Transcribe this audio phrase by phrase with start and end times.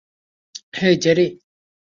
[0.73, 1.27] হেই, Jerry.